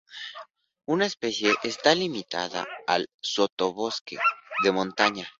[0.87, 4.17] Una especie está limitada al sotobosque
[4.63, 5.27] de montaña.